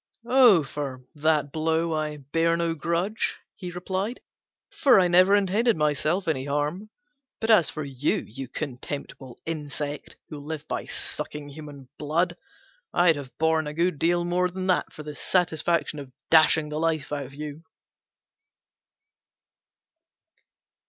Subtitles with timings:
[0.25, 4.19] "Oh, for that blow I bear no grudge," he replied,
[4.71, 6.89] "for I never intended myself any harm;
[7.39, 12.35] but as for you, you contemptible insect, who live by sucking human blood,
[12.91, 16.79] I'd have borne a good deal more than that for the satisfaction of dashing the
[16.79, 17.61] life out of you!"